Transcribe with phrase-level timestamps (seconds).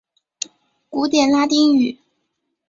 [0.89, 1.99] 古典拉丁语。